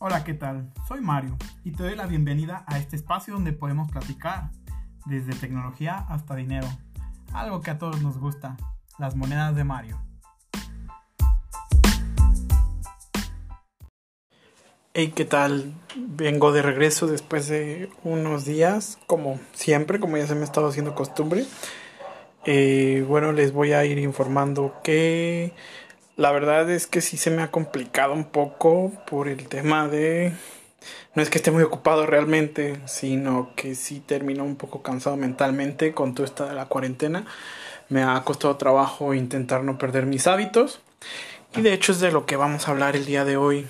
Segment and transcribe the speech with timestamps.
[0.00, 0.72] Hola, ¿qué tal?
[0.86, 4.52] Soy Mario y te doy la bienvenida a este espacio donde podemos platicar
[5.06, 6.68] desde tecnología hasta dinero,
[7.32, 8.56] algo que a todos nos gusta,
[9.00, 10.00] las monedas de Mario.
[14.94, 15.74] Hey, ¿qué tal?
[15.96, 20.68] Vengo de regreso después de unos días, como siempre, como ya se me ha estado
[20.68, 21.44] haciendo costumbre.
[22.44, 25.54] Eh, bueno, les voy a ir informando que
[26.18, 30.32] la verdad es que sí se me ha complicado un poco por el tema de...
[31.14, 35.94] No es que esté muy ocupado realmente, sino que sí termino un poco cansado mentalmente
[35.94, 37.24] con toda esta de la cuarentena.
[37.88, 40.80] Me ha costado trabajo intentar no perder mis hábitos.
[41.56, 43.68] Y de hecho es de lo que vamos a hablar el día de hoy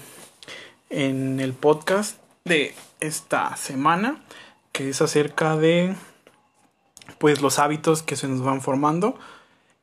[0.88, 4.22] en el podcast de esta semana,
[4.72, 5.94] que es acerca de
[7.18, 9.18] pues los hábitos que se nos van formando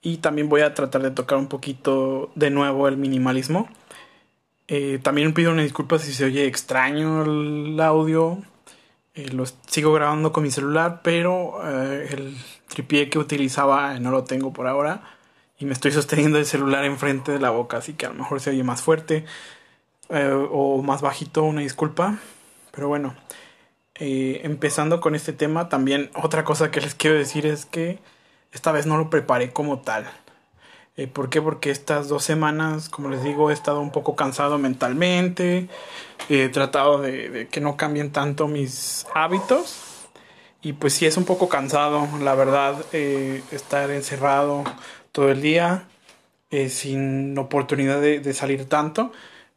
[0.05, 3.67] y también voy a tratar de tocar un poquito de nuevo el minimalismo.
[4.67, 8.38] Eh, también pido una disculpa si se oye extraño el audio.
[9.16, 14.25] Eh, lo sigo grabando con mi celular, pero eh, el tripié que utilizaba no lo
[14.25, 15.02] tengo por ahora.
[15.58, 18.40] Y me estoy sosteniendo el celular enfrente de la boca, así que a lo mejor
[18.42, 19.25] se oye más fuerte.
[20.52, 22.19] O más bajito, una disculpa.
[22.69, 23.16] Pero bueno,
[23.95, 27.97] empezando con este tema, también otra cosa que les quiero decir es que
[28.56, 30.09] esta vez no lo preparé como tal.
[30.98, 31.42] Eh, ¿Por qué?
[31.42, 35.67] Porque estas dos semanas, como les digo, he estado un poco cansado mentalmente.
[36.30, 40.08] He tratado de, que no cambien tanto mis hábitos.
[40.62, 44.64] Y pues sí es un poco cansado, la verdad, estar encerrado
[45.12, 45.88] todo el día,
[46.69, 49.12] sin oportunidad de, de salir tanto.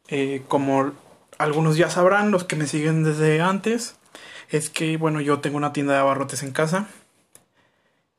[0.08, 0.92] Eh, como
[1.36, 3.96] algunos ya sabrán, los que me siguen desde antes,
[4.48, 6.88] es que, bueno, yo tengo una tienda de abarrotes en casa.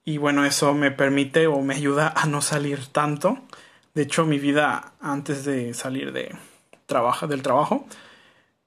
[0.10, 3.38] Y bueno, eso me permite o me ayuda a no salir tanto.
[3.94, 6.36] De hecho, mi vida antes de salir de
[6.88, 7.86] trabajo, del trabajo,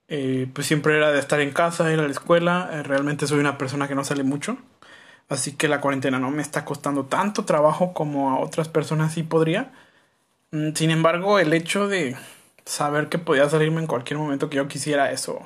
[0.07, 2.69] eh, pues siempre era de estar en casa, ir a la escuela.
[2.71, 4.57] Eh, realmente soy una persona que no sale mucho.
[5.27, 9.23] Así que la cuarentena no me está costando tanto trabajo como a otras personas sí
[9.23, 9.73] podría.
[10.51, 12.15] Mm, sin embargo, el hecho de
[12.63, 15.41] saber que podía salirme en cualquier momento que yo quisiera eso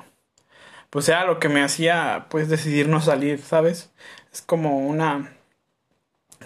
[0.90, 3.90] pues era lo que me hacía pues decidir no salir sabes
[4.32, 5.32] es como una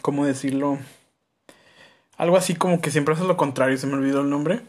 [0.03, 0.79] cómo decirlo
[2.17, 4.61] algo así como que siempre haces lo contrario se me olvidó el nombre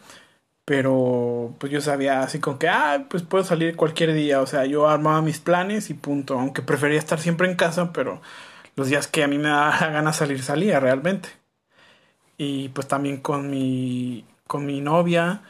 [0.64, 4.64] pero pues yo sabía así como que ah pues puedo salir cualquier día o sea
[4.64, 8.22] yo armaba mis planes y punto aunque prefería estar siempre en casa pero
[8.76, 11.28] los días que a mí me daba ganas salir salía realmente
[12.38, 15.42] y pues también con mi con mi novia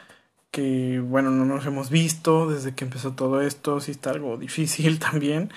[0.55, 4.99] que bueno, no nos hemos visto desde que empezó todo esto, sí está algo difícil
[5.01, 5.53] también.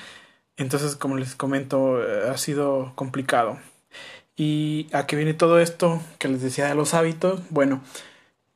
[0.57, 3.59] Entonces, como les comento, ha sido complicado.
[4.37, 7.41] ¿Y a qué viene todo esto que les decía de los hábitos?
[7.49, 7.81] Bueno,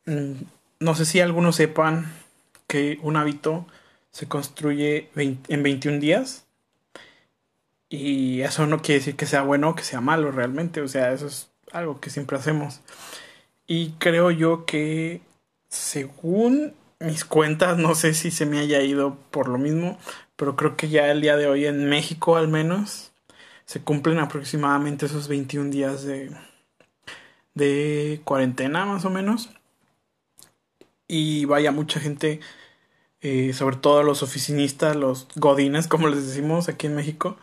[0.05, 0.33] mm,
[0.79, 2.13] no sé si algunos sepan
[2.67, 3.65] que un hábito
[4.11, 6.45] se construye en 21 días.
[7.89, 10.81] Y eso no quiere decir que sea bueno o que sea malo realmente.
[10.81, 12.81] O sea, eso es algo que siempre hacemos.
[13.65, 15.21] Y creo yo que
[15.67, 19.97] según mis cuentas, no sé si se me haya ido por lo mismo,
[20.35, 23.10] pero creo que ya el día de hoy en México al menos
[23.65, 26.31] se cumplen aproximadamente esos 21 días de,
[27.53, 29.49] de cuarentena más o menos.
[31.07, 32.39] Y vaya, mucha gente,
[33.21, 37.37] eh, sobre todo los oficinistas, los godines, como les decimos aquí en México,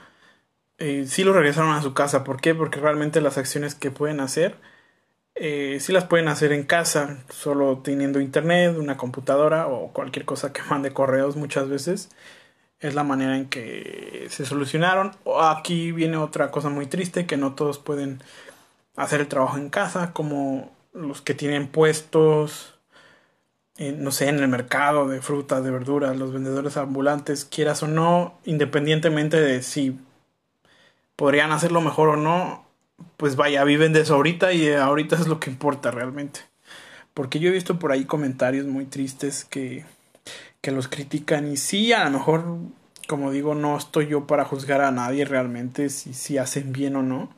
[0.78, 2.24] eh, sí lo regresaron a su casa.
[2.24, 2.54] ¿Por qué?
[2.54, 4.56] Porque realmente las acciones que pueden hacer
[5.40, 10.52] eh, sí las pueden hacer en casa, solo teniendo internet, una computadora o cualquier cosa
[10.52, 12.10] que mande correos muchas veces.
[12.80, 15.12] Es la manera en que se solucionaron.
[15.40, 18.22] Aquí viene otra cosa muy triste, que no todos pueden
[18.96, 22.78] hacer el trabajo en casa, como los que tienen puestos,
[23.78, 28.38] no sé, en el mercado de frutas, de verduras, los vendedores ambulantes, quieras o no,
[28.44, 29.98] independientemente de si
[31.16, 32.64] podrían hacerlo mejor o no,
[33.16, 36.40] pues vaya, viven de eso ahorita y ahorita es lo que importa realmente.
[37.14, 39.84] Porque yo he visto por ahí comentarios muy tristes que,
[40.60, 42.58] que los critican y sí, a lo mejor,
[43.06, 47.02] como digo, no estoy yo para juzgar a nadie realmente si, si hacen bien o
[47.02, 47.30] no.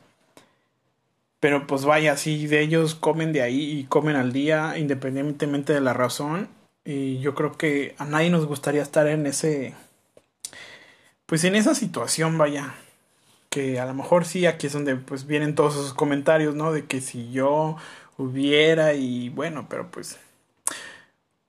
[1.40, 5.81] Pero pues vaya, si de ellos comen de ahí y comen al día, independientemente de
[5.81, 6.49] la razón.
[6.84, 9.75] Y yo creo que a nadie nos gustaría estar en ese...
[11.26, 12.75] Pues en esa situación, vaya
[13.50, 16.73] que a lo mejor sí, aquí es donde pues vienen todos esos comentarios, ¿no?
[16.73, 17.76] De que si yo
[18.16, 20.19] hubiera y bueno, pero pues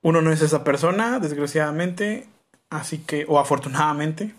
[0.02, 2.26] uno no es esa persona, desgraciadamente,
[2.70, 4.34] así que, o afortunadamente,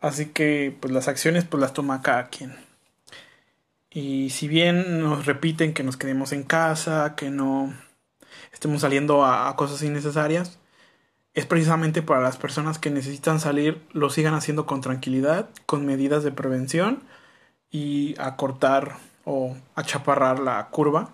[0.00, 2.54] así que pues las acciones pues las toma cada quien.
[3.90, 7.72] Y si bien nos repiten que nos quedemos en casa, que no
[8.52, 10.58] estemos saliendo a, a cosas innecesarias,
[11.34, 16.24] es precisamente para las personas que necesitan salir, lo sigan haciendo con tranquilidad, con medidas
[16.24, 17.02] de prevención
[17.70, 21.10] y acortar o achaparrar la curva.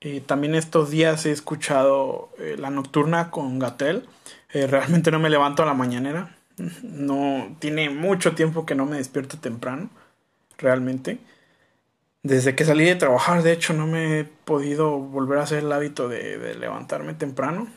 [0.00, 4.06] Eh, también estos días he escuchado eh, la nocturna con Gatel.
[4.52, 6.36] Eh, realmente no me levanto a la mañanera.
[6.82, 9.90] No tiene mucho tiempo que no me despierto temprano.
[10.58, 11.18] Realmente.
[12.22, 15.72] Desde que salí de trabajar, de hecho, no me he podido volver a hacer el
[15.72, 17.68] hábito de levantarme temprano.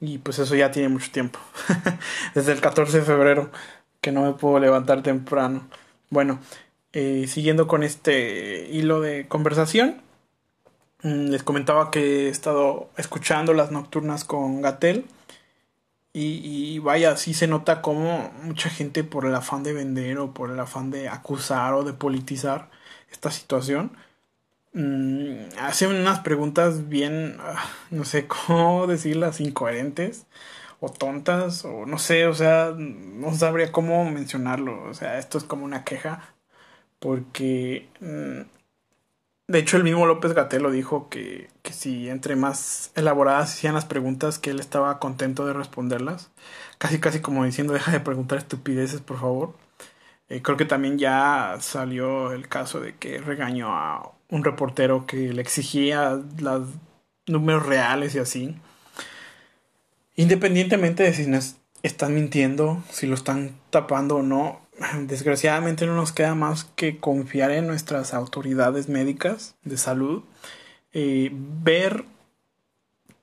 [0.00, 1.40] Y pues eso ya tiene mucho tiempo.
[2.34, 3.50] Desde el 14 de febrero
[4.00, 5.66] que no me puedo levantar temprano.
[6.10, 6.38] Bueno,
[6.92, 10.03] siguiendo con este hilo de conversación,
[11.04, 15.06] les comentaba que he estado escuchando las nocturnas con Gatel.
[16.16, 20.50] Y, vaya, sí se nota como mucha gente por el afán de vender o por
[20.50, 22.70] el afán de acusar o de politizar
[23.10, 23.96] esta situación,
[24.74, 30.26] Mm, hace unas preguntas bien, ah, no sé cómo decirlas, incoherentes
[30.80, 35.44] o tontas o no sé, o sea, no sabría cómo mencionarlo, o sea, esto es
[35.44, 36.34] como una queja
[36.98, 38.42] porque mm,
[39.46, 43.84] de hecho el mismo López Gatelo dijo que, que si entre más elaboradas hacían las
[43.84, 46.30] preguntas que él estaba contento de responderlas,
[46.78, 49.54] casi casi como diciendo deja de preguntar estupideces por favor.
[50.30, 55.32] Eh, creo que también ya salió el caso de que regañó a un reportero que
[55.32, 56.68] le exigía los
[57.26, 58.56] números reales y así.
[60.16, 64.60] Independientemente de si nos están mintiendo, si lo están tapando o no,
[65.06, 70.22] desgraciadamente no nos queda más que confiar en nuestras autoridades médicas de salud,
[70.92, 72.04] eh, ver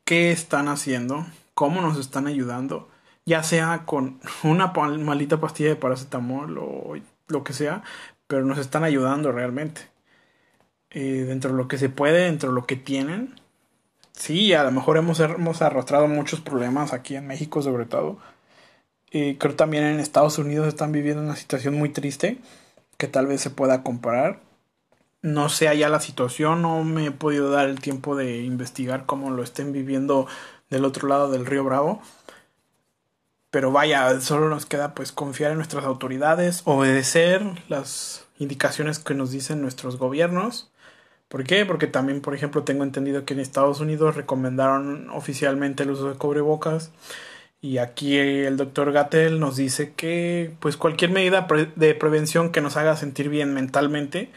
[0.05, 2.89] qué están haciendo, cómo nos están ayudando,
[3.25, 6.95] ya sea con una maldita pastilla de paracetamol o
[7.27, 7.83] lo que sea,
[8.27, 9.91] pero nos están ayudando realmente.
[10.93, 13.35] Eh, dentro de lo que se puede, dentro de lo que tienen.
[14.11, 18.19] Sí, a lo mejor hemos, hemos arrastrado muchos problemas aquí en México sobre todo.
[19.11, 22.39] Y creo también en Estados Unidos están viviendo una situación muy triste
[22.97, 24.39] que tal vez se pueda comparar.
[25.21, 29.29] No sé allá la situación, no me he podido dar el tiempo de investigar cómo
[29.29, 30.27] lo estén viviendo
[30.69, 32.01] del otro lado del río Bravo.
[33.49, 39.31] Pero vaya, solo nos queda pues confiar en nuestras autoridades, obedecer las indicaciones que nos
[39.31, 40.71] dicen nuestros gobiernos
[41.31, 41.65] ¿Por qué?
[41.65, 46.17] Porque también, por ejemplo, tengo entendido que en Estados Unidos recomendaron oficialmente el uso de
[46.17, 46.91] cubrebocas
[47.61, 52.77] y aquí el doctor Gatel nos dice que pues cualquier medida de prevención que nos
[52.77, 54.31] haga sentir bien mentalmente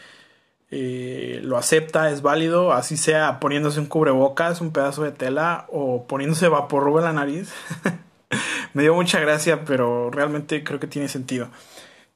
[0.71, 6.05] eh, lo acepta, es válido, así sea poniéndose un cubrebocas, un pedazo de tela o
[6.05, 7.53] poniéndose vaporruba en la nariz.
[8.73, 11.49] Me dio mucha gracia, pero realmente creo que tiene sentido.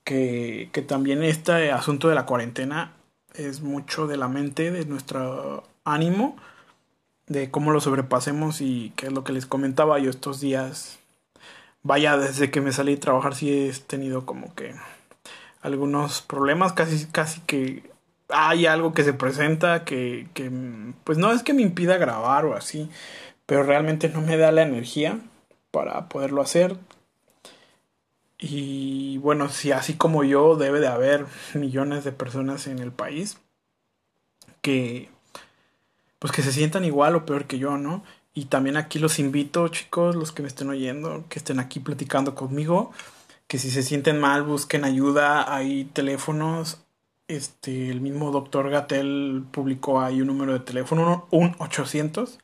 [0.04, 2.94] Que, que también este asunto de la cuarentena
[3.34, 6.36] es mucho de la mente, de nuestro ánimo,
[7.28, 10.99] de cómo lo sobrepasemos y qué es lo que les comentaba yo estos días.
[11.89, 14.75] Vaya, desde que me salí a trabajar sí he tenido como que
[15.59, 17.81] algunos problemas, casi, casi que
[18.30, 20.51] hay algo que se presenta que, que
[21.03, 22.91] pues no es que me impida grabar o así,
[23.47, 25.19] pero realmente no me da la energía
[25.71, 26.77] para poderlo hacer.
[28.38, 31.25] Y bueno, si así como yo debe de haber
[31.56, 33.39] millones de personas en el país
[34.62, 35.09] que
[36.19, 38.03] pues que se sientan igual o peor que yo, ¿no?
[38.33, 42.36] Y también aquí los invito, chicos, los que me estén oyendo, que estén aquí platicando
[42.36, 42.91] conmigo,
[43.48, 46.81] que si se sienten mal busquen ayuda, hay teléfonos,
[47.27, 52.39] este, el mismo doctor Gatel publicó ahí un número de teléfono, un 800,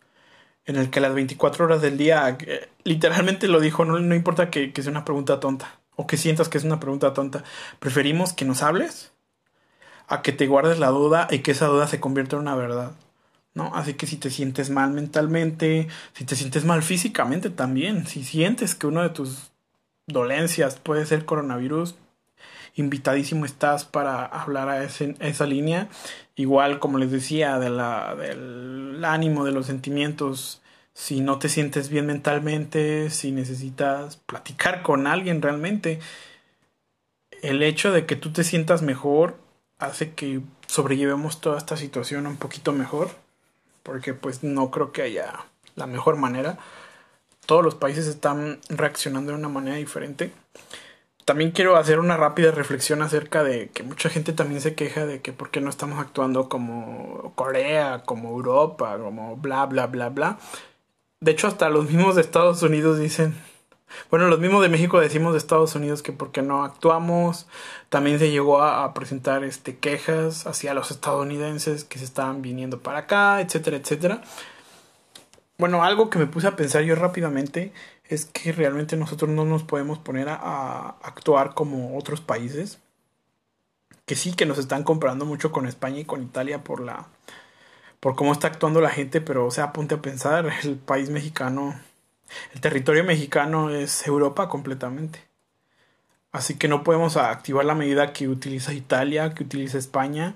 [0.65, 4.49] en el que las 24 horas del día, eh, literalmente lo dijo, no, no importa
[4.49, 7.43] que, que sea una pregunta tonta o que sientas que es una pregunta tonta,
[7.79, 9.11] preferimos que nos hables
[10.07, 12.91] a que te guardes la duda y que esa duda se convierta en una verdad.
[13.55, 13.73] ¿No?
[13.73, 18.75] Así que si te sientes mal mentalmente, si te sientes mal físicamente también, si sientes
[18.75, 19.51] que una de tus
[20.07, 21.95] dolencias puede ser coronavirus,
[22.75, 25.87] invitadísimo estás para hablar a, ese, esa línea.
[26.35, 30.61] Igual, como les decía, de la, del ánimo, de los sentimientos
[30.95, 35.99] si no te sientes bien mentalmente, si necesitas platicar con alguien realmente,
[37.41, 39.37] el hecho de que tú te sientas mejor
[39.77, 43.11] hace que sobrellevemos toda esta situación un poquito mejor,
[43.85, 46.57] porque pues no creo que haya la mejor manera.
[47.45, 50.33] Todos los países están reaccionando de una manera diferente.
[51.23, 55.21] También quiero hacer una rápida reflexión acerca de que mucha gente también se queja de
[55.21, 60.39] que por qué no estamos actuando como Corea, como Europa, como bla, bla, bla, bla.
[61.19, 63.35] De hecho, hasta los mismos de Estados Unidos dicen,
[64.09, 67.47] bueno, los mismos de México decimos de Estados Unidos que porque no actuamos.
[67.89, 72.99] También se llegó a, presentar este, quejas hacia los estadounidenses que se estaban viniendo para
[72.99, 74.21] acá, etcétera, etcétera.
[75.57, 77.73] bueno, algo que me puse a pensar yo rápidamente
[78.05, 82.79] es que realmente nosotros no nos podemos poner a, a actuar como otros países.
[84.05, 87.07] Que sí, que nos están comparando mucho con España y con Italia por la
[88.05, 91.73] por cómo está actuando la gente, pero o sea, a pensar, el país mexicano,
[92.53, 95.23] el territorio mexicano es Europa completamente.
[96.31, 100.35] Así que no podemos activar la medida que utiliza Italia, que utiliza España.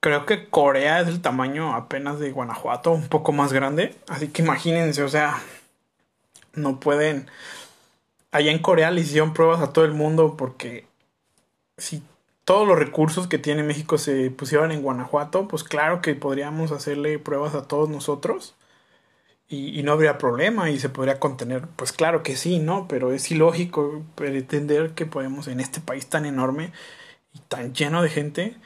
[0.00, 3.96] Creo que Corea es del tamaño apenas de Guanajuato, un poco más grande.
[4.08, 5.42] Así que imagínense, o sea,
[6.54, 7.28] no pueden.
[8.30, 10.86] Allá en Corea le hicieron pruebas a todo el mundo porque
[11.78, 12.02] si
[12.44, 17.18] todos los recursos que tiene México se pusieron en Guanajuato, pues claro que podríamos hacerle
[17.18, 18.54] pruebas a todos nosotros
[19.48, 21.66] y, no habría problema y se podría contener.
[21.76, 22.88] Pues claro que sí, ¿no?
[22.88, 26.72] Pero es ilógico pretender que podemos en este país tan enorme
[27.32, 28.56] y tan lleno de gente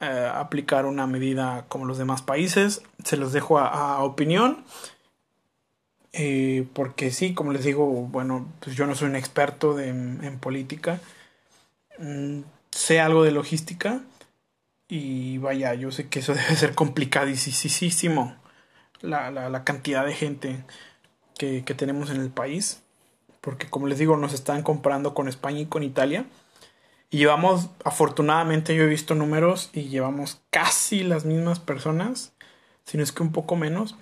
[0.00, 2.82] eh, aplicar una medida como los demás países.
[3.04, 4.64] Se los dejo a opinión.
[6.12, 11.00] Eh, porque sí, como les digo, bueno, pues yo no soy un experto en, política.
[11.98, 12.40] Mm,
[12.70, 14.00] sé algo de logística.
[14.88, 18.34] Y vaya, yo sé que eso debe ser complicadísimo.
[19.00, 20.64] La, la, cantidad de gente
[21.36, 22.82] que, que tenemos en el país.
[23.40, 26.26] Porque como les digo, nos están comparando con España y con Italia.
[27.10, 32.34] Y llevamos, afortunadamente yo he visto números y llevamos casi las mismas personas,
[32.84, 33.96] si no es que un poco menos,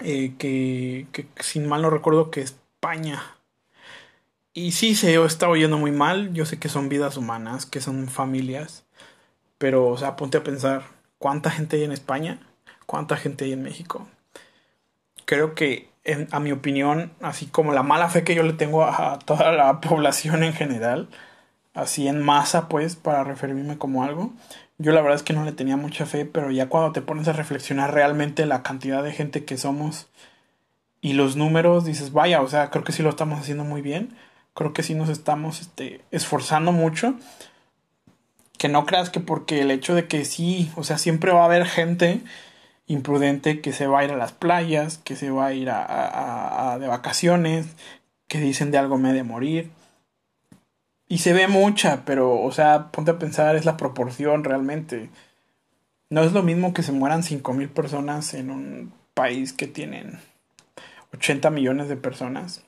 [0.00, 3.22] eh, que, que, sin mal no recuerdo que España.
[4.54, 6.32] Y sí, se está oyendo muy mal.
[6.34, 8.84] Yo sé que son vidas humanas, que son familias.
[9.58, 10.84] Pero, o sea, ponte a pensar,
[11.18, 12.40] ¿cuánta gente hay en España?
[12.92, 14.06] ¿Cuánta gente hay en México?
[15.24, 15.88] Creo que,
[16.30, 19.80] a mi opinión, así como la mala fe que yo le tengo a toda la
[19.80, 21.08] población en general,
[21.72, 24.34] así en masa, pues, para referirme como algo,
[24.76, 27.28] yo la verdad es que no le tenía mucha fe, pero ya cuando te pones
[27.28, 30.08] a reflexionar realmente la cantidad de gente que somos
[31.00, 34.14] y los números, dices, vaya, o sea, creo que sí lo estamos haciendo muy bien.
[34.52, 37.14] Creo que sí nos estamos este, esforzando mucho.
[38.58, 41.46] Que no creas que porque el hecho de que sí, o sea, siempre va a
[41.46, 42.20] haber gente
[42.86, 46.72] imprudente que se va a ir a las playas, que se va a ir a,
[46.72, 47.66] a de vacaciones,
[48.28, 49.70] que dicen de algo me de morir
[51.12, 55.10] y se ve mucha, pero, o sea, ponte a pensar, es la proporción realmente.
[56.08, 60.20] No es lo mismo que se mueran 5.000 personas en un país que tienen
[61.12, 62.64] 80 millones de personas.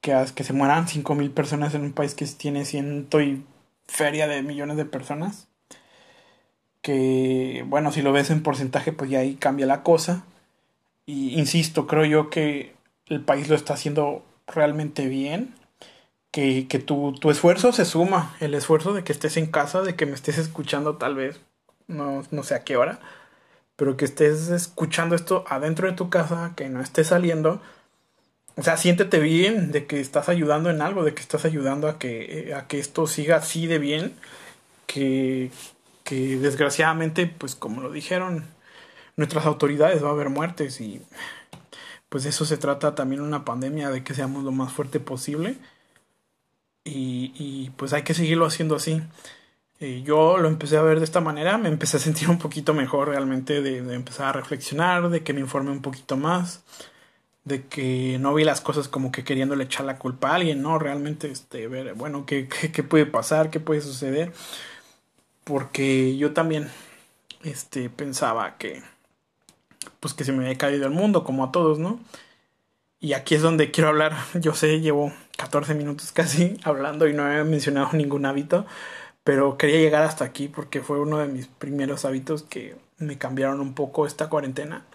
[0.00, 3.44] Que, que se mueran 5.000 personas en un país que tiene ciento y
[3.86, 5.46] feria de millones de personas.
[6.82, 10.24] Que, bueno, si lo ves en porcentaje, pues ya ahí cambia la cosa.
[11.06, 12.74] Y insisto, creo yo que
[13.06, 15.54] el país lo está haciendo realmente bien
[16.32, 19.94] que, que tu, tu, esfuerzo se suma, el esfuerzo de que estés en casa, de
[19.96, 21.40] que me estés escuchando tal vez,
[21.88, 23.00] no, no sé a qué hora,
[23.76, 27.60] pero que estés escuchando esto adentro de tu casa, que no estés saliendo.
[28.56, 31.98] O sea, siéntete bien de que estás ayudando en algo, de que estás ayudando a
[31.98, 34.14] que, eh, a que esto siga así de bien,
[34.86, 35.50] que,
[36.04, 38.46] que desgraciadamente, pues como lo dijeron
[39.16, 41.02] nuestras autoridades, va a haber muertes y
[42.08, 45.56] pues eso se trata también una pandemia de que seamos lo más fuerte posible.
[46.84, 49.02] Y, y pues hay que seguirlo haciendo así.
[49.82, 52.72] Eh, yo lo empecé a ver de esta manera, me empecé a sentir un poquito
[52.72, 56.62] mejor realmente de, empezar a reflexionar, de que me informe un poquito más,
[57.44, 60.78] de que no vi las cosas como que queriéndole echar la culpa a alguien, no,
[60.78, 64.32] realmente este, ver, bueno, qué, qué, qué puede pasar, qué puede suceder,
[65.44, 66.70] porque yo también
[67.44, 68.82] este, pensaba que,
[70.00, 72.00] pues que se me había caído el mundo, como a todos, ¿no?
[73.00, 77.30] Y aquí es donde quiero hablar, yo sé, llevo 14 minutos casi hablando y no
[77.30, 78.66] he mencionado ningún hábito,
[79.24, 83.60] pero quería llegar hasta aquí porque fue uno de mis primeros hábitos que me cambiaron
[83.60, 84.86] un poco esta cuarentena.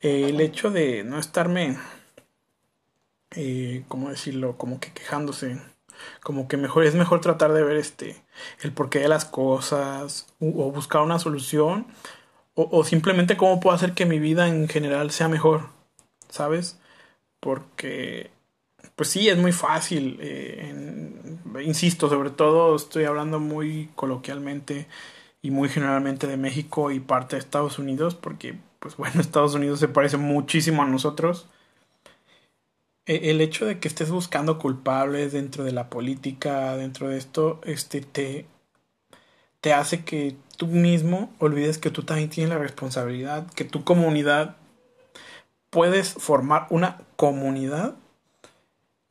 [0.00, 1.78] el hecho de no estarme,
[3.32, 4.56] eh, ¿cómo decirlo?
[4.56, 5.60] Como que quejándose.
[6.22, 8.22] Como que mejor es mejor tratar de ver este
[8.62, 11.86] el porqué de las cosas o buscar una solución
[12.54, 15.68] o, o simplemente cómo puedo hacer que mi vida en general sea mejor,
[16.28, 16.80] ¿sabes?
[17.40, 18.30] Porque
[18.96, 20.18] pues sí, es muy fácil.
[20.20, 20.74] Eh,
[21.64, 24.88] insisto, sobre todo estoy hablando muy coloquialmente
[25.42, 29.80] y muy generalmente de México y parte de Estados Unidos, porque, pues bueno, Estados Unidos
[29.80, 31.48] se parece muchísimo a nosotros.
[33.10, 37.60] E, el hecho de que estés buscando culpables dentro de la política, dentro de esto,
[37.64, 38.46] este, te,
[39.60, 44.54] te hace que tú mismo olvides que tú también tienes la responsabilidad, que tu comunidad
[45.70, 47.96] puedes formar una comunidad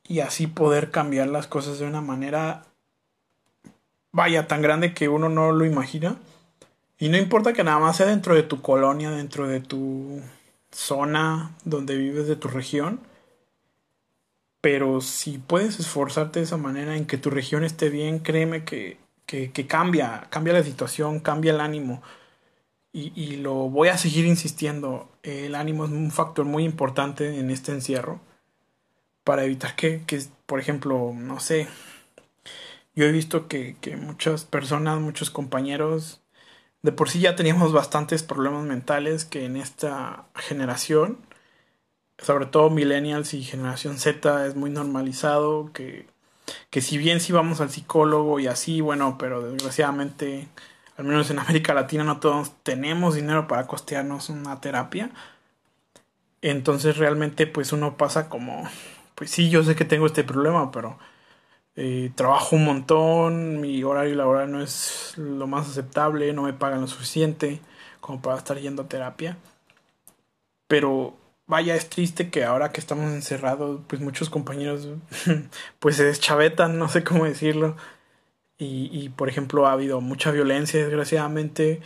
[0.07, 2.63] y así poder cambiar las cosas de una manera,
[4.13, 6.15] vaya, tan grande que uno no lo imagina.
[6.97, 10.21] Y no importa que nada más sea dentro de tu colonia, dentro de tu
[10.71, 13.08] zona donde vives de tu región.
[14.61, 18.97] Pero si puedes esforzarte de esa manera en que tu región esté bien, créeme que,
[19.25, 22.01] que, cambia, cambia la situación, cambia el ánimo.
[22.91, 25.09] Y, y, lo voy a seguir insistiendo.
[25.23, 28.19] El ánimo es un factor muy importante en este encierro.
[29.23, 31.67] Para evitar que, que por ejemplo, no sé.
[32.95, 36.21] Yo he visto que, que muchas personas, muchos compañeros,
[36.81, 41.17] de por sí ya teníamos bastantes problemas mentales que en esta generación,
[42.21, 46.07] sobre todo millennials y generación Z, es muy normalizado, que,
[46.69, 50.47] que si bien sí vamos al psicólogo y así, bueno, pero desgraciadamente,
[50.97, 55.11] al menos en América Latina no todos tenemos dinero para costearnos una terapia.
[56.41, 58.63] Entonces realmente pues uno pasa como,
[59.15, 60.97] pues sí, yo sé que tengo este problema, pero
[61.75, 66.81] eh, trabajo un montón, mi horario laboral no es lo más aceptable, no me pagan
[66.81, 67.61] lo suficiente
[68.01, 69.37] como para estar yendo a terapia.
[70.67, 71.17] Pero
[71.49, 74.87] vaya, es triste que ahora que estamos encerrados, pues muchos compañeros
[75.79, 77.75] pues se deschavetan, no sé cómo decirlo.
[78.57, 81.81] Y, y por ejemplo ha habido mucha violencia, desgraciadamente,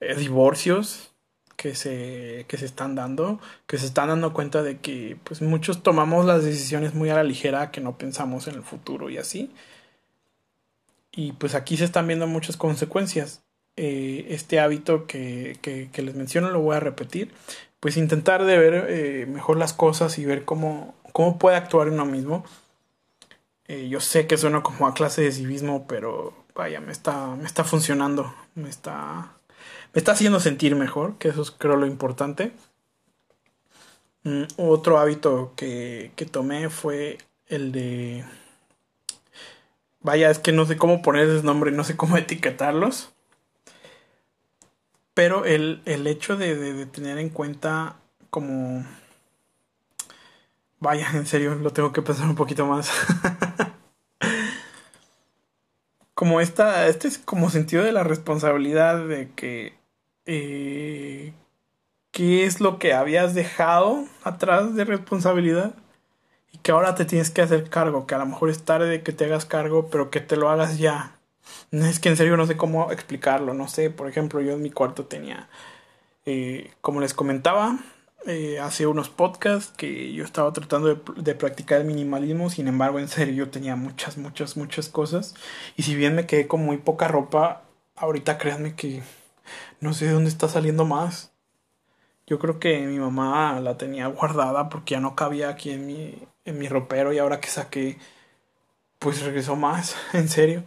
[0.00, 1.12] eh, divorcios
[1.56, 5.82] que se, que se están dando, que se están dando cuenta de que pues muchos
[5.82, 9.52] tomamos las decisiones muy a la ligera, que no pensamos en el futuro y así.
[11.12, 13.42] Y pues aquí se están viendo muchas consecuencias.
[13.76, 17.32] Eh, este hábito que, que, les menciono lo voy a repetir.
[17.82, 22.06] Pues intentar de ver eh, mejor las cosas y ver cómo, cómo puede actuar uno
[22.06, 22.44] mismo.
[23.66, 27.44] Eh, yo sé que suena como a clase de civismo, pero vaya, me está, me
[27.44, 28.32] está funcionando.
[28.54, 29.32] Me está,
[29.92, 32.52] me está haciendo sentir mejor, que eso es creo lo importante.
[34.22, 38.24] Mm, otro hábito que, que tomé fue el de...
[40.02, 43.12] Vaya, es que no sé cómo ponerles nombre, no sé cómo etiquetarlos.
[45.14, 47.96] Pero el, el hecho de, de, tener en cuenta
[48.30, 48.84] como...
[50.80, 52.90] Vaya, en serio, lo tengo que pensar un poquito más.
[56.14, 59.74] como esta, este es como sentido de la responsabilidad de que
[60.26, 61.32] eh,
[62.12, 65.74] qué es lo que habías dejado atrás de responsabilidad
[66.52, 69.12] y que ahora te tienes que hacer cargo, que a lo mejor es tarde que
[69.12, 71.16] te hagas cargo, pero que te lo hagas ya.
[71.70, 74.70] Es que en serio no sé cómo explicarlo, no sé, por ejemplo, yo en mi
[74.70, 75.48] cuarto tenía,
[76.26, 77.78] eh, como les comentaba,
[78.26, 82.98] eh, hace unos podcasts que yo estaba tratando de, de, practicar el minimalismo, sin embargo,
[83.00, 85.34] en serio, yo tenía muchas, muchas, muchas cosas.
[85.76, 87.62] Y si bien me quedé con muy poca ropa,
[87.96, 89.02] ahorita créanme que
[89.80, 91.32] no sé de dónde está saliendo más.
[92.26, 96.28] Yo creo que mi mamá la tenía guardada porque ya no cabía aquí en mi,
[96.44, 97.98] en mi ropero y ahora que saqué,
[98.98, 100.64] pues regresó más, en serio.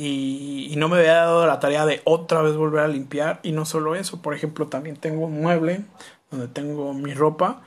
[0.00, 3.40] Y, no me había dado la tarea de otra vez volver a limpiar.
[3.42, 5.80] Y no solo eso, por ejemplo, también tengo un mueble
[6.30, 7.62] donde tengo mi ropa.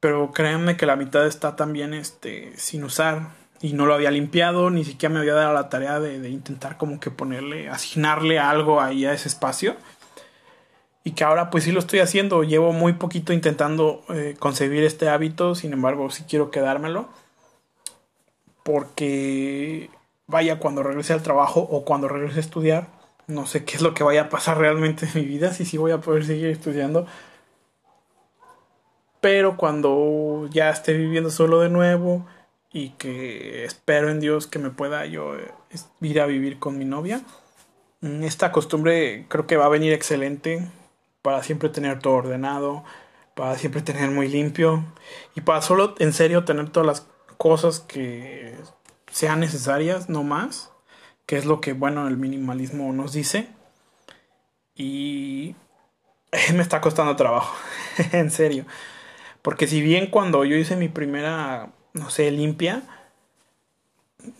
[0.00, 3.30] Pero créanme que la mitad está también este, sin usar
[3.62, 7.00] y no lo había limpiado, ni siquiera me había dado la tarea de, intentar como
[7.00, 9.76] que ponerle, asignarle algo ahí a ese espacio.
[11.04, 15.08] Y que ahora pues sí lo estoy haciendo, llevo muy poquito intentando eh, concebir este
[15.08, 17.08] hábito, sin embargo sí quiero quedármelo.
[18.62, 19.88] Porque
[20.30, 22.88] vaya cuando regrese al trabajo o cuando regrese a estudiar,
[23.26, 25.76] no sé qué es lo que vaya a pasar realmente en mi vida, si sí
[25.76, 27.06] voy a poder seguir estudiando.
[29.20, 32.26] Pero cuando ya esté viviendo solo de nuevo,
[32.72, 35.52] y que espero en Dios que me pueda yo eh,
[36.00, 37.20] ir a vivir con mi novia.
[38.00, 40.66] Mm, esta costumbre creo que va a venir excelente
[41.22, 42.84] para siempre tener todo ordenado,
[43.34, 44.84] para siempre tener muy limpio
[45.34, 48.54] y para solo en serio tener todas las cosas que
[49.10, 50.70] sean necesarias, no más,
[51.26, 53.48] que es lo que bueno el minimalismo nos dice.
[54.74, 55.54] Y
[56.54, 57.54] me está costando trabajo,
[58.12, 58.66] en serio.
[59.42, 62.82] Porque si bien cuando yo hice mi primera no sé, limpia.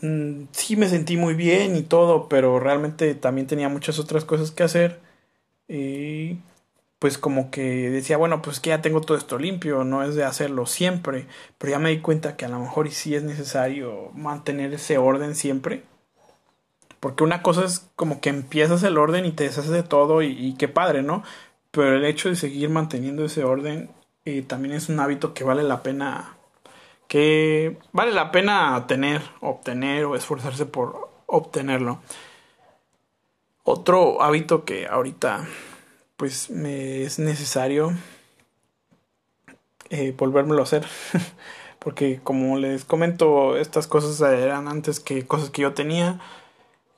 [0.02, 4.50] Mm, sí me sentí muy bien y todo, pero realmente también tenía muchas otras cosas
[4.50, 5.00] que hacer.
[5.68, 6.38] Y
[7.00, 10.24] pues como que decía, bueno, pues que ya tengo todo esto limpio, no es de
[10.24, 11.26] hacerlo siempre,
[11.58, 15.34] pero ya me di cuenta que a lo mejor sí es necesario mantener ese orden
[15.34, 15.82] siempre.
[17.00, 20.54] Porque una cosa es como que empiezas el orden y te deshaces de todo y,
[20.58, 21.22] qué padre, ¿no?
[21.70, 23.90] Pero el hecho de seguir manteniendo ese orden
[24.26, 26.36] eh, también es un hábito que vale la pena
[27.08, 32.00] que vale la pena tener, obtener o esforzarse por obtenerlo.
[33.64, 35.46] Otro hábito que ahorita
[36.20, 37.94] pues me es necesario
[39.88, 40.86] eh, volvérmelo a hacer.
[41.78, 46.20] Porque como les comento, estas cosas eran antes que cosas que yo tenía.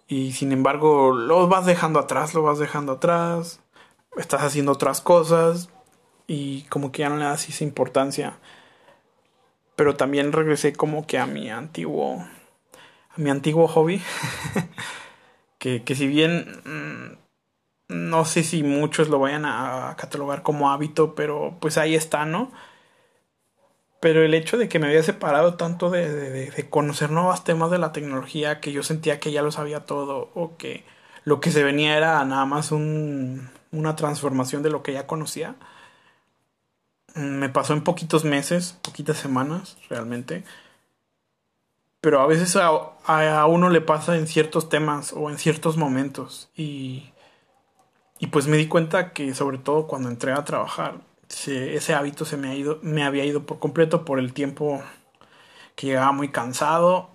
[0.08, 3.61] Y sin embargo, lo vas dejando atrás, lo vas dejando atrás.
[4.16, 5.68] Estás haciendo otras cosas.
[6.26, 8.40] y como que ya no le das esa importancia.
[9.76, 14.02] Pero también regresé como que a mi antiguo, a mi antiguo hobby,
[15.58, 17.21] que, que si bien mm,
[17.92, 22.50] no sé si muchos lo vayan a catalogar como hábito, pero pues ahí está, ¿no?
[24.00, 26.11] Pero el hecho de que me había separado tanto de,
[26.50, 30.31] de, conocer nuevos temas de la tecnología, que yo sentía que ya lo sabía todo,
[30.35, 30.85] o que
[31.24, 35.55] lo que se venía era nada más un, una transformación de lo que ya conocía,
[37.14, 40.44] me pasó en poquitos meses, poquitas semanas realmente.
[42.00, 42.70] Pero a veces a,
[43.07, 46.50] a, uno le pasa en ciertos temas o en ciertos momentos.
[46.57, 47.12] Y,
[48.22, 52.37] y pues me di cuenta que sobre todo cuando entré a trabajar, ese hábito se
[52.37, 54.80] me, ha ido, me había ido por completo por el tiempo
[55.74, 57.11] que llegaba muy cansado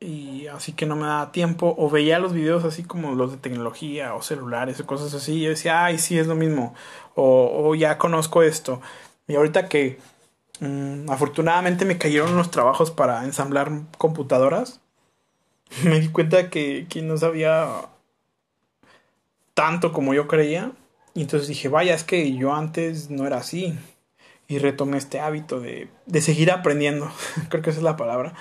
[0.00, 3.36] y así que no me daba tiempo o veía los videos así como los de
[3.36, 6.74] tecnología o celulares o cosas así y yo decía ay sí es lo mismo
[7.14, 8.80] o, ya conozco esto
[9.28, 10.00] y ahorita que
[10.58, 14.80] mmm, afortunadamente me cayeron los trabajos para ensamblar computadoras
[15.84, 17.91] me di cuenta que, que no sabía
[19.54, 20.72] tanto como yo creía
[21.14, 23.78] y entonces dije, vaya, es que yo antes no era así.
[24.48, 27.10] Y retomé este hábito de, de seguir aprendiendo.
[27.48, 28.34] Creo que esa es la palabra.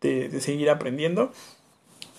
[0.00, 1.32] De, de, seguir aprendiendo.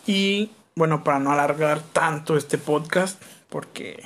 [0.07, 4.03] Y bueno, para no alargar tanto este podcast, porque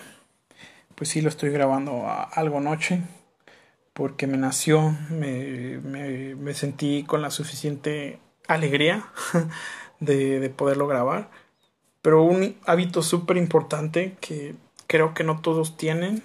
[0.96, 3.02] pues sí lo estoy grabando algo noche.
[3.94, 9.08] Porque me nació, me, me, me sentí con la suficiente alegría
[10.00, 11.30] de, de poderlo grabar.
[12.08, 14.56] Pero un hábito súper importante que
[14.88, 16.24] creo que no todos tienen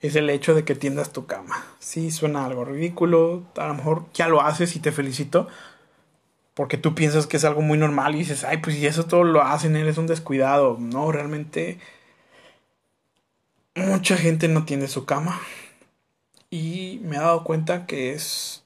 [0.00, 1.64] es el hecho de que tiendas tu cama.
[1.78, 5.46] Sí, suena algo ridículo, a lo mejor ya lo haces y te felicito,
[6.54, 9.22] porque tú piensas que es algo muy normal y dices, ay, pues si eso todo
[9.22, 10.76] lo hacen, eres un descuidado.
[10.80, 11.78] No, realmente
[13.76, 15.40] mucha gente no tiende su cama
[16.50, 18.64] y me he dado cuenta que es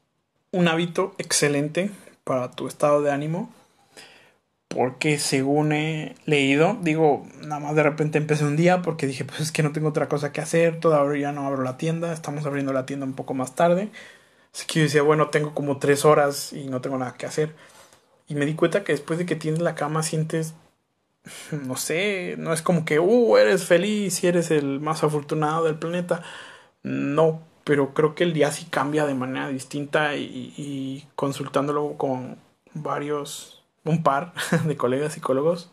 [0.53, 1.91] un hábito excelente
[2.25, 3.53] para tu estado de ánimo
[4.79, 9.41] porque según he leído, digo, nada más de repente empecé un día porque dije, pues
[9.41, 12.73] es que no tengo otra cosa que hacer, todavía no abro la tienda, estamos abriendo
[12.73, 13.91] la tienda un poco más tarde.
[14.55, 17.57] Así que yo decía, bueno, tengo como tres horas y no tengo nada que hacer.
[18.29, 20.55] Y me di cuenta que después de que tienes la cama sientes,
[21.51, 25.81] no sé, no es como que, uh, eres feliz y eres el más afortunado del
[25.81, 26.23] planeta.
[26.85, 32.39] No, pero creo que el día sí cambia de manera distinta y, y consultándolo con
[32.75, 35.71] varios un par de colegas psicólogos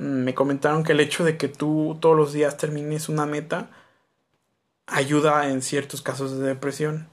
[0.00, 3.68] me comentaron que el hecho de que tú todos los días termines una meta
[4.86, 7.06] ayuda en ciertos casos de depresión.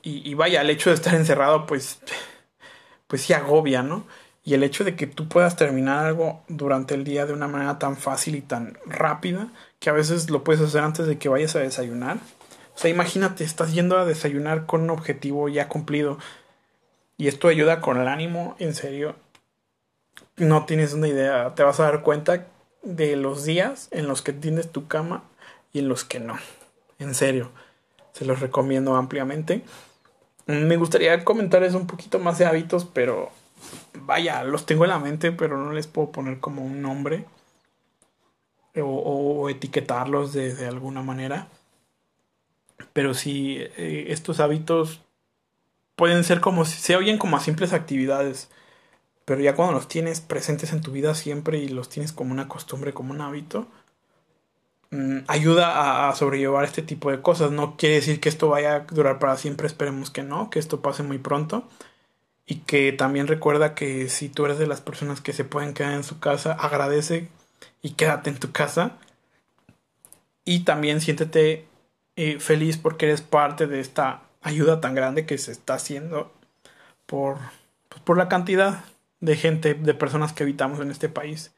[0.00, 1.98] Y, y, vaya, el hecho de estar encerrado, pues,
[3.08, 4.06] pues sí agobia, ¿no?
[4.44, 7.80] Y el hecho de que tú puedas terminar algo durante el día de una manera
[7.80, 9.48] tan fácil y tan rápida,
[9.80, 12.18] que a veces lo puedes hacer antes de que vayas a desayunar.
[12.76, 16.18] O sea, imagínate, estás yendo a desayunar con un objetivo ya cumplido
[17.16, 19.16] y esto ayuda con el ánimo, en serio.
[20.36, 22.46] No tienes una idea, te vas a dar cuenta
[22.82, 25.24] de los días en los que tienes tu cama
[25.72, 26.36] y en los que no.
[26.98, 27.50] En serio,
[28.12, 29.62] se los recomiendo ampliamente.
[30.46, 33.30] Me gustaría comentarles un poquito más de hábitos, pero
[33.94, 37.24] vaya, los tengo en la mente, pero no les puedo poner como un nombre
[38.76, 41.48] o, etiquetarlos de, de, alguna manera.
[42.92, 45.00] Pero sí, eh, estos hábitos
[45.96, 48.50] pueden ser como, se oyen como a simples actividades,
[49.24, 52.48] pero ya cuando los tienes presentes en tu vida siempre y los tienes como una
[52.48, 53.68] costumbre, como un hábito,
[54.90, 57.50] mmm, ayuda a, a, sobrellevar este tipo de cosas.
[57.50, 60.82] No quiere decir que esto vaya a durar para siempre, esperemos que no, que esto
[60.82, 61.68] pase muy pronto.
[62.46, 65.94] Y que también recuerda que si tú eres de las personas que se pueden quedar
[65.94, 67.28] en su casa, agradece
[67.82, 68.98] y quédate en tu casa.
[70.44, 71.66] Y también siéntete
[72.16, 76.32] eh, feliz porque eres parte de esta ayuda tan grande que se está haciendo
[77.06, 77.38] por,
[77.88, 78.84] pues, por la cantidad
[79.20, 81.52] de gente, de personas que habitamos en este país.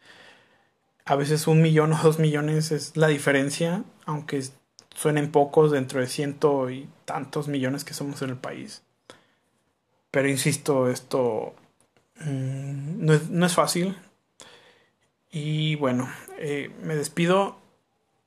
[1.05, 4.42] A veces un millón o dos millones es la diferencia, aunque
[4.94, 8.83] suenen pocos dentro de ciento y tantos millones que somos en el país.
[10.12, 11.55] Pero insisto, esto
[12.20, 13.96] mmm, no, es, no, es, fácil.
[15.31, 17.59] Y bueno, eh, me despido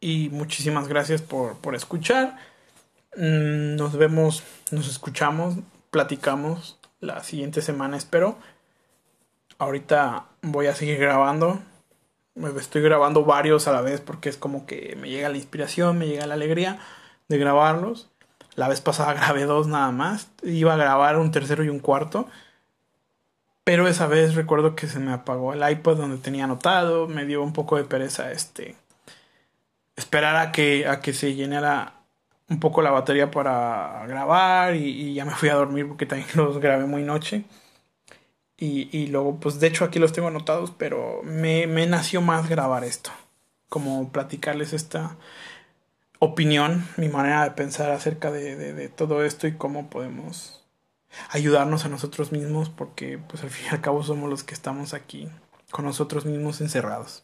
[0.01, 2.37] y muchísimas gracias por, por escuchar.
[3.15, 5.55] Mm, nos vemos, nos escuchamos,
[5.89, 8.37] platicamos la siguiente semana, espero.
[9.57, 11.59] Ahorita voy a seguir grabando.
[12.57, 16.07] Estoy grabando varios a la vez porque es como que me llega la inspiración, me
[16.07, 16.79] llega la alegría
[17.27, 18.09] de grabarlos.
[18.55, 20.29] La vez pasada grabé dos nada más.
[20.43, 22.27] Iba a grabar un tercero y un cuarto.
[23.63, 27.07] Pero esa vez recuerdo que se me apagó el iPod donde tenía anotado.
[27.07, 28.75] Me dio un poco de pereza este.
[29.95, 31.98] Esperar a que, a que se llenara
[32.49, 36.59] un poco la batería para grabar y, ya me fui a dormir porque también los
[36.59, 37.45] grabé muy noche.
[38.57, 42.49] Y, y luego, pues de hecho aquí los tengo anotados, pero me, me nació más
[42.49, 43.11] grabar esto.
[43.69, 45.15] Como platicarles esta
[46.19, 50.65] opinión, mi manera de pensar acerca de, de, de todo esto y cómo podemos
[51.29, 54.93] ayudarnos a nosotros mismos porque pues al fin y al cabo somos los que estamos
[54.93, 55.29] aquí
[55.71, 57.23] con nosotros mismos encerrados.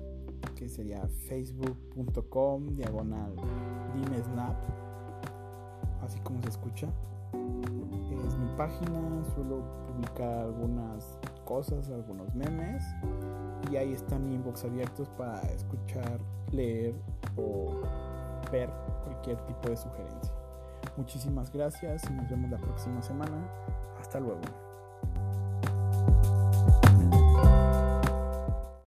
[0.61, 3.33] que sería facebook.com diagonal
[3.95, 4.55] dimesnap,
[6.03, 6.87] así como se escucha.
[8.27, 12.83] Es mi página, suelo publicar algunas cosas, algunos memes
[13.71, 16.19] y ahí están mi inbox abiertos para escuchar,
[16.51, 16.93] leer
[17.37, 17.81] o
[18.51, 18.69] ver
[19.03, 20.33] cualquier tipo de sugerencia.
[20.95, 23.43] Muchísimas gracias y nos vemos la próxima semana.
[23.99, 24.41] Hasta luego.